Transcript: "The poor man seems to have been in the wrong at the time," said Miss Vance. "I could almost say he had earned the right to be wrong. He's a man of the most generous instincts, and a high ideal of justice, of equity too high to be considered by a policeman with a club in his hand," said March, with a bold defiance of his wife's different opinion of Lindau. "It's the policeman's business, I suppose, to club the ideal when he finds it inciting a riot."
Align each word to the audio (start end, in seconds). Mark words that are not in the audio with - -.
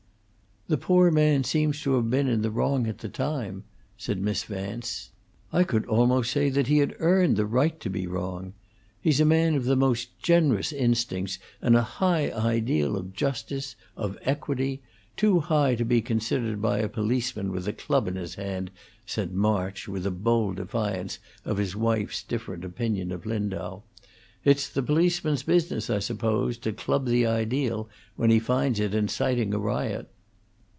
"The 0.67 0.77
poor 0.77 1.11
man 1.11 1.43
seems 1.43 1.81
to 1.81 1.95
have 1.95 2.09
been 2.09 2.29
in 2.29 2.43
the 2.43 2.49
wrong 2.49 2.87
at 2.87 2.99
the 2.99 3.09
time," 3.09 3.65
said 3.97 4.21
Miss 4.21 4.45
Vance. 4.45 5.09
"I 5.51 5.65
could 5.65 5.85
almost 5.85 6.31
say 6.31 6.49
he 6.63 6.77
had 6.77 6.95
earned 6.99 7.35
the 7.35 7.45
right 7.45 7.77
to 7.81 7.89
be 7.89 8.07
wrong. 8.07 8.53
He's 9.01 9.19
a 9.19 9.25
man 9.25 9.55
of 9.55 9.65
the 9.65 9.75
most 9.75 10.17
generous 10.21 10.71
instincts, 10.71 11.39
and 11.61 11.75
a 11.75 11.81
high 11.81 12.31
ideal 12.31 12.95
of 12.95 13.11
justice, 13.11 13.75
of 13.97 14.17
equity 14.21 14.81
too 15.17 15.41
high 15.41 15.75
to 15.75 15.83
be 15.83 15.99
considered 16.01 16.61
by 16.61 16.77
a 16.79 16.87
policeman 16.87 17.51
with 17.51 17.67
a 17.67 17.73
club 17.73 18.07
in 18.07 18.15
his 18.15 18.35
hand," 18.35 18.71
said 19.05 19.33
March, 19.33 19.89
with 19.89 20.05
a 20.05 20.11
bold 20.11 20.55
defiance 20.55 21.19
of 21.43 21.57
his 21.57 21.75
wife's 21.75 22.23
different 22.23 22.63
opinion 22.63 23.11
of 23.11 23.25
Lindau. 23.25 23.81
"It's 24.45 24.69
the 24.69 24.81
policeman's 24.83 25.43
business, 25.43 25.89
I 25.89 25.99
suppose, 25.99 26.57
to 26.59 26.71
club 26.71 27.07
the 27.07 27.25
ideal 27.27 27.89
when 28.15 28.29
he 28.29 28.39
finds 28.39 28.79
it 28.79 28.95
inciting 28.95 29.53
a 29.53 29.59
riot." 29.59 30.09